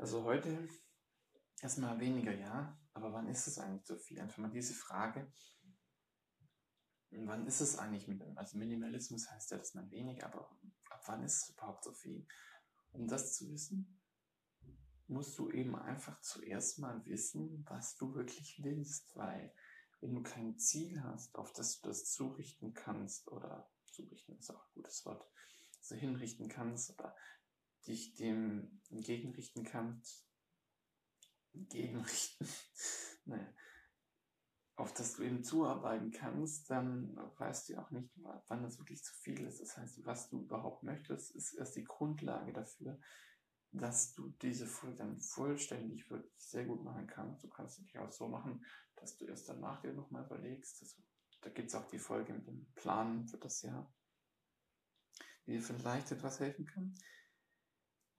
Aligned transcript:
Also 0.00 0.24
heute 0.24 0.66
erstmal 1.60 2.00
weniger, 2.00 2.32
ja, 2.32 2.74
aber 2.94 3.12
wann 3.12 3.28
ist 3.28 3.46
es 3.46 3.58
eigentlich 3.58 3.84
zu 3.84 3.98
viel? 3.98 4.18
Einfach 4.18 4.38
mal 4.38 4.50
diese 4.50 4.72
Frage, 4.72 5.30
wann 7.10 7.46
ist 7.46 7.60
es 7.60 7.78
eigentlich 7.78 8.08
mit 8.08 8.22
dem, 8.22 8.38
also 8.38 8.56
Minimalismus 8.56 9.30
heißt 9.30 9.50
ja, 9.50 9.58
dass 9.58 9.74
man 9.74 9.90
weniger, 9.90 10.24
aber 10.24 10.50
ab 10.88 11.02
wann 11.04 11.22
ist 11.22 11.42
es 11.42 11.50
überhaupt 11.50 11.84
so 11.84 11.92
viel? 11.92 12.26
Um 12.92 13.08
das 13.08 13.34
zu 13.34 13.50
wissen, 13.50 14.00
musst 15.06 15.38
du 15.38 15.50
eben 15.50 15.76
einfach 15.76 16.18
zuerst 16.22 16.78
mal 16.78 17.04
wissen, 17.04 17.62
was 17.68 17.94
du 17.96 18.14
wirklich 18.14 18.58
willst, 18.64 19.14
weil 19.16 19.54
wenn 20.00 20.14
du 20.14 20.22
kein 20.22 20.58
Ziel 20.58 21.02
hast, 21.02 21.34
auf 21.34 21.52
das 21.52 21.78
du 21.78 21.88
das 21.88 22.10
zurichten 22.10 22.72
kannst, 22.72 23.28
oder 23.28 23.70
zurichten 23.84 24.38
ist 24.38 24.48
auch 24.48 24.64
ein 24.64 24.72
gutes 24.76 25.04
Wort, 25.04 25.28
so 25.82 25.94
hinrichten 25.94 26.48
kannst, 26.48 26.98
oder 26.98 27.14
dich 27.86 28.14
dem 28.14 28.80
entgegenrichten 28.90 29.64
kannst, 29.64 30.26
entgegenrichten, 31.52 32.48
naja, 33.24 33.52
auf 34.76 34.94
das 34.94 35.14
du 35.14 35.22
eben 35.22 35.44
zuarbeiten 35.44 36.10
kannst, 36.10 36.70
dann 36.70 37.14
weißt 37.38 37.68
du 37.68 37.78
auch 37.78 37.90
nicht, 37.90 38.10
wann 38.48 38.62
das 38.62 38.78
wirklich 38.78 39.02
zu 39.04 39.14
viel 39.14 39.40
ist. 39.40 39.60
Das 39.60 39.76
heißt, 39.76 40.04
was 40.06 40.30
du 40.30 40.40
überhaupt 40.40 40.82
möchtest, 40.82 41.36
ist 41.36 41.52
erst 41.52 41.76
die 41.76 41.84
Grundlage 41.84 42.52
dafür, 42.52 42.98
dass 43.72 44.14
du 44.14 44.30
diese 44.42 44.66
Folge 44.66 44.96
dann 44.96 45.18
vollständig 45.18 46.10
wirklich 46.10 46.32
sehr 46.38 46.64
gut 46.64 46.82
machen 46.82 47.06
kannst. 47.06 47.44
Du 47.44 47.48
kannst 47.48 47.78
dich 47.78 47.98
auch 47.98 48.10
so 48.10 48.28
machen, 48.28 48.64
dass 48.96 49.16
du 49.16 49.26
erst 49.26 49.48
danach 49.48 49.80
dir 49.82 49.92
nochmal 49.92 50.24
überlegst. 50.24 50.82
Also, 50.82 50.96
da 51.42 51.50
gibt 51.50 51.68
es 51.68 51.74
auch 51.74 51.86
die 51.86 51.98
Folge 51.98 52.32
mit 52.32 52.46
dem 52.46 52.66
Plan 52.74 53.28
für 53.28 53.38
das 53.38 53.62
Jahr, 53.62 53.92
die 55.46 55.52
dir 55.52 55.62
vielleicht 55.62 56.10
etwas 56.10 56.40
helfen 56.40 56.66
kann. 56.66 56.94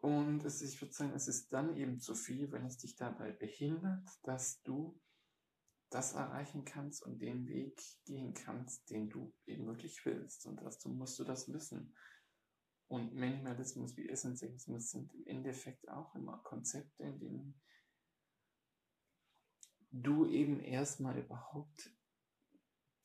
Und 0.01 0.43
es, 0.45 0.61
ich 0.63 0.81
würde 0.81 0.93
sagen, 0.93 1.13
es 1.13 1.27
ist 1.27 1.53
dann 1.53 1.77
eben 1.77 1.99
zu 1.99 2.15
viel, 2.15 2.51
wenn 2.51 2.65
es 2.65 2.77
dich 2.77 2.95
dabei 2.95 3.31
behindert, 3.31 4.09
dass 4.23 4.61
du 4.63 4.99
das 5.91 6.13
erreichen 6.13 6.65
kannst 6.65 7.03
und 7.03 7.21
den 7.21 7.47
Weg 7.47 7.79
gehen 8.05 8.33
kannst, 8.33 8.89
den 8.89 9.09
du 9.09 9.33
eben 9.45 9.67
wirklich 9.67 10.03
willst. 10.05 10.47
Und 10.47 10.61
dazu 10.61 10.89
musst 10.89 11.19
du 11.19 11.23
das 11.23 11.53
wissen. 11.53 11.95
Und 12.87 13.13
Minimalismus 13.13 13.95
wie 13.95 14.09
Essentialismus 14.09 14.89
sind 14.89 15.13
im 15.13 15.25
Endeffekt 15.27 15.87
auch 15.89 16.15
immer 16.15 16.39
Konzepte, 16.39 17.03
in 17.03 17.19
denen 17.19 17.61
du 19.91 20.25
eben 20.25 20.59
erstmal 20.61 21.19
überhaupt 21.19 21.91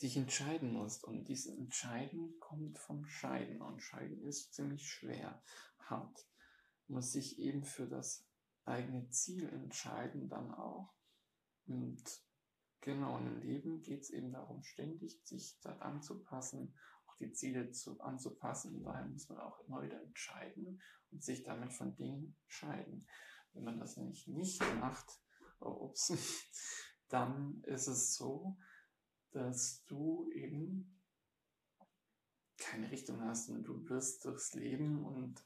dich 0.00 0.16
entscheiden 0.16 0.72
musst. 0.72 1.04
Und 1.04 1.28
dieses 1.28 1.46
Entscheiden 1.46 2.38
kommt 2.40 2.78
vom 2.78 3.04
Scheiden. 3.06 3.60
Und 3.60 3.82
Scheiden 3.82 4.22
ist 4.22 4.54
ziemlich 4.54 4.88
schwer, 4.88 5.42
hart. 5.78 6.26
Muss 6.88 7.12
sich 7.12 7.38
eben 7.38 7.64
für 7.64 7.86
das 7.86 8.26
eigene 8.64 9.08
Ziel 9.10 9.48
entscheiden 9.48 10.28
dann 10.28 10.52
auch. 10.52 10.94
Und 11.66 12.02
genau, 12.80 13.18
im 13.18 13.40
Leben 13.40 13.82
geht 13.82 14.02
es 14.02 14.10
eben 14.10 14.32
darum, 14.32 14.62
ständig 14.62 15.20
sich 15.24 15.58
da 15.60 15.76
anzupassen 15.78 16.74
die 17.20 17.32
Ziele 17.32 17.70
zu, 17.70 18.00
anzupassen. 18.00 18.82
Daher 18.82 19.06
muss 19.06 19.28
man 19.28 19.38
auch 19.38 19.60
immer 19.60 19.82
wieder 19.82 20.00
entscheiden 20.02 20.80
und 21.10 21.22
sich 21.22 21.42
damit 21.44 21.72
von 21.72 21.94
Dingen 21.96 22.36
scheiden. 22.46 23.06
Wenn 23.52 23.64
man 23.64 23.78
das 23.78 23.96
nämlich 23.96 24.26
nicht 24.26 24.62
macht, 24.80 25.20
oh, 25.60 25.88
ups, 25.88 26.12
dann 27.08 27.62
ist 27.64 27.86
es 27.86 28.14
so, 28.14 28.58
dass 29.30 29.84
du 29.84 30.30
eben 30.32 31.00
keine 32.58 32.90
Richtung 32.90 33.20
hast 33.22 33.48
und 33.50 33.64
du 33.64 33.88
wirst 33.88 34.24
durchs 34.24 34.54
Leben 34.54 35.04
und 35.04 35.44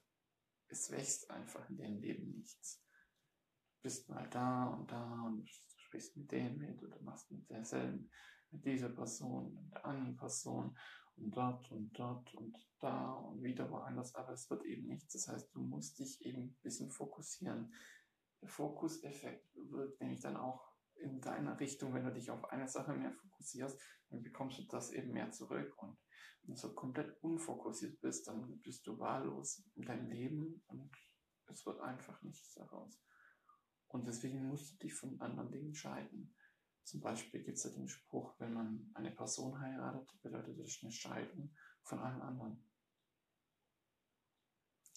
es 0.70 0.90
wächst 0.90 1.30
einfach 1.30 1.68
in 1.68 1.76
dem 1.76 1.98
Leben 1.98 2.30
nichts. 2.30 2.82
Du 3.76 3.82
bist 3.82 4.08
mal 4.08 4.28
da 4.30 4.66
und 4.68 4.90
da 4.90 5.22
und 5.22 5.40
du 5.40 5.46
sprichst 5.46 6.16
mit 6.16 6.30
dem 6.30 6.58
mit 6.58 6.82
oder 6.82 7.00
machst 7.02 7.30
mit 7.30 7.48
derselben, 7.48 8.10
mit 8.50 8.64
dieser 8.64 8.90
Person, 8.90 9.54
mit 9.54 9.72
der 9.72 9.84
anderen 9.84 10.16
Person 10.16 10.76
und 11.16 11.36
dort 11.36 11.70
und 11.72 11.98
dort 11.98 12.34
und 12.34 12.56
da 12.78 13.12
und 13.12 13.42
wieder 13.42 13.70
woanders, 13.70 14.14
aber 14.14 14.32
es 14.32 14.48
wird 14.50 14.64
eben 14.64 14.86
nichts. 14.86 15.12
Das 15.12 15.28
heißt, 15.28 15.54
du 15.54 15.60
musst 15.60 15.98
dich 15.98 16.20
eben 16.24 16.42
ein 16.42 16.56
bisschen 16.62 16.90
fokussieren. 16.90 17.74
Der 18.40 18.48
Fokuseffekt 18.48 19.54
wirkt 19.54 20.00
nämlich 20.00 20.20
dann 20.20 20.36
auch 20.36 20.69
in 21.00 21.20
deiner 21.20 21.58
Richtung, 21.58 21.94
wenn 21.94 22.04
du 22.04 22.12
dich 22.12 22.30
auf 22.30 22.44
eine 22.50 22.68
Sache 22.68 22.92
mehr 22.94 23.12
fokussierst, 23.12 23.80
dann 24.10 24.22
bekommst 24.22 24.58
du 24.58 24.62
das 24.64 24.92
eben 24.92 25.12
mehr 25.12 25.30
zurück. 25.30 25.74
Und 25.82 25.98
wenn 26.42 26.54
du 26.54 26.60
so 26.60 26.74
komplett 26.74 27.22
unfokussiert 27.22 28.00
bist, 28.00 28.28
dann 28.28 28.60
bist 28.60 28.86
du 28.86 28.98
wahllos 28.98 29.64
in 29.74 29.84
deinem 29.84 30.10
Leben 30.10 30.62
und 30.66 30.90
es 31.46 31.66
wird 31.66 31.80
einfach 31.80 32.20
nichts 32.22 32.54
daraus. 32.54 33.00
Und 33.88 34.06
deswegen 34.06 34.46
musst 34.46 34.72
du 34.72 34.76
dich 34.78 34.94
von 34.94 35.20
anderen 35.20 35.50
Dingen 35.50 35.74
scheiden. 35.74 36.34
Zum 36.84 37.00
Beispiel 37.00 37.42
gibt 37.42 37.58
es 37.58 37.64
ja 37.64 37.70
den 37.70 37.88
Spruch, 37.88 38.38
wenn 38.38 38.52
man 38.52 38.90
eine 38.94 39.10
Person 39.10 39.60
heiratet, 39.60 40.20
bedeutet 40.22 40.58
das 40.58 40.78
eine 40.82 40.92
Scheidung 40.92 41.54
von 41.82 41.98
allen 41.98 42.22
anderen. 42.22 42.64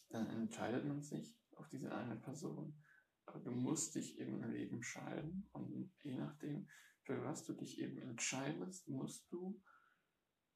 Dann 0.10 0.28
entscheidet 0.28 0.86
man 0.86 1.02
sich 1.02 1.36
auf 1.56 1.68
diese 1.70 1.94
eine 1.94 2.16
Person. 2.16 2.83
Aber 3.26 3.40
du 3.40 3.52
musst 3.52 3.96
dich 3.96 4.20
eben 4.20 4.44
im 4.44 4.52
Leben 4.52 4.84
scheiden 4.84 5.48
und 5.54 5.94
je 6.04 6.16
nachdem, 6.16 6.68
für 7.04 7.24
was 7.24 7.46
du 7.46 7.54
dich 7.54 7.80
eben 7.80 7.98
entscheidest, 7.98 8.88
musst 8.88 9.32
du 9.32 9.62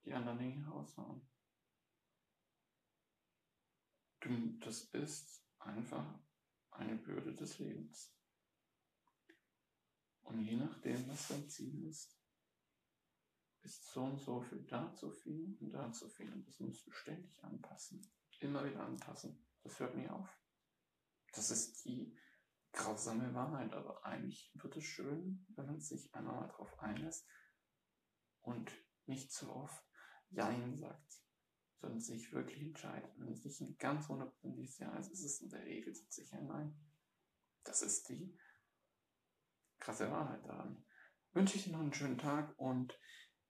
die 0.05 0.13
anderen 0.13 0.39
Dinge 0.39 0.67
raushauen. 0.67 1.27
das 4.59 4.83
ist 4.91 5.45
einfach 5.59 6.19
eine 6.71 6.95
Bürde 6.97 7.33
des 7.33 7.59
Lebens. 7.59 8.13
Und 10.23 10.41
je 10.41 10.57
nachdem, 10.57 11.07
was 11.07 11.29
dein 11.29 11.49
Ziel 11.49 11.85
ist, 11.87 12.19
ist 13.61 13.85
so 13.91 14.03
und 14.03 14.19
so 14.19 14.41
viel 14.41 14.63
da 14.63 14.93
zu 14.93 15.11
viel 15.11 15.57
und 15.59 15.71
da 15.71 15.91
zu 15.91 16.09
viel. 16.09 16.31
Und 16.33 16.47
das 16.47 16.59
musst 16.59 16.85
du 16.85 16.91
ständig 16.91 17.41
anpassen. 17.43 18.01
Immer 18.39 18.65
wieder 18.65 18.81
anpassen. 18.81 19.45
Das 19.63 19.79
hört 19.79 19.95
nie 19.95 20.09
auf. 20.09 20.29
Das 21.33 21.51
ist 21.51 21.83
die 21.85 22.17
grausame 22.77 23.33
Wahrheit. 23.33 23.73
Aber 23.73 24.05
eigentlich 24.05 24.51
wird 24.55 24.77
es 24.77 24.83
schön, 24.83 25.45
wenn 25.55 25.65
man 25.65 25.79
sich 25.81 26.13
einmal 26.13 26.35
mal 26.35 26.47
drauf 26.47 26.79
einlässt 26.79 27.27
und 28.41 28.71
nicht 29.05 29.31
zu 29.31 29.51
oft 29.51 29.83
Jein 30.29 30.77
sagt, 30.77 31.21
sondern 31.79 31.99
sich 31.99 32.31
wirklich 32.31 32.61
entscheidet. 32.61 33.11
Wenn 33.17 33.31
es 33.31 33.43
nicht 33.43 33.61
ein 33.61 33.77
ganz 33.77 34.07
hundertprozentiges 34.07 34.77
Ja 34.77 34.95
ist, 34.97 35.11
ist 35.11 35.23
es 35.23 35.41
in 35.41 35.49
der 35.49 35.63
Regel 35.63 35.93
sicher 35.93 36.41
Nein. 36.41 36.77
Das 37.63 37.81
ist 37.81 38.09
die 38.09 38.37
krasse 39.79 40.09
Wahrheit 40.11 40.45
daran. 40.45 40.85
Wünsche 41.33 41.57
ich 41.57 41.65
dir 41.65 41.71
noch 41.71 41.81
einen 41.81 41.93
schönen 41.93 42.17
Tag 42.17 42.57
und 42.57 42.97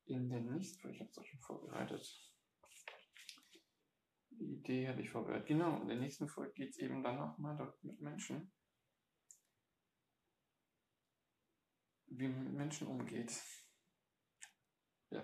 in 0.06 0.30
der 0.30 0.42
nächsten 0.42 0.80
Folge, 0.80 0.96
ich 0.96 1.02
habe 1.02 1.12
es 1.12 1.18
auch 1.18 1.26
schon 1.26 1.40
vorbereitet. 1.42 2.34
Die 4.30 4.54
Idee 4.54 4.88
habe 4.88 5.02
ich 5.02 5.10
vorbereitet. 5.10 5.48
Genau, 5.48 5.82
in 5.82 5.88
der 5.88 6.00
nächsten 6.00 6.28
Folge 6.28 6.54
geht 6.54 6.70
es 6.72 6.78
eben 6.78 7.04
dann 7.04 7.18
nochmal 7.18 7.74
mit 7.82 8.00
Menschen. 8.00 8.52
Wie 12.18 12.28
man 12.28 12.46
mit 12.46 12.54
Menschen 12.54 12.88
umgeht. 12.88 13.32
Ja. 15.12 15.24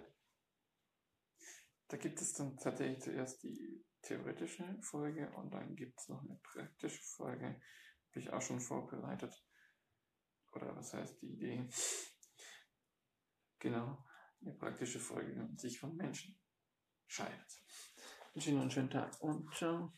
Da 1.88 1.98
gibt 1.98 2.22
es 2.22 2.34
dann 2.34 2.56
tatsächlich 2.58 3.02
zuerst 3.02 3.42
die 3.42 3.84
theoretische 4.04 4.78
Folge 4.82 5.32
und 5.32 5.52
dann 5.52 5.76
gibt 5.76 6.00
es 6.00 6.08
noch 6.08 6.22
eine 6.22 6.40
praktische 6.44 7.02
Folge. 7.02 7.48
Habe 7.48 8.20
ich 8.20 8.32
auch 8.32 8.42
schon 8.42 8.60
vorbereitet 8.60 9.34
oder 10.52 10.76
was 10.76 10.94
heißt 10.94 11.20
die 11.22 11.34
Idee? 11.34 11.68
Genau, 13.58 14.06
eine 14.42 14.54
praktische 14.54 15.00
Folge, 15.00 15.32
wenn 15.32 15.48
man 15.48 15.58
sich 15.58 15.80
von 15.80 15.96
Menschen 15.96 16.38
scheidet. 17.08 17.64
Ich 18.30 18.36
wünsche 18.36 18.50
Ihnen 18.52 18.62
einen 18.62 18.72
schönen 18.72 18.92
Tag 18.92 19.20
und 19.20 19.52
ciao. 19.56 19.92